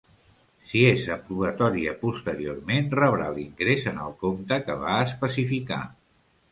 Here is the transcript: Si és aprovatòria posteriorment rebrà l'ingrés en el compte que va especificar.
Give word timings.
Si 0.69 0.79
és 0.91 1.03
aprovatòria 1.15 1.93
posteriorment 2.05 2.91
rebrà 3.01 3.31
l'ingrés 3.37 3.87
en 3.95 4.05
el 4.09 4.19
compte 4.27 4.61
que 4.67 4.81
va 4.87 5.01
especificar. 5.11 5.85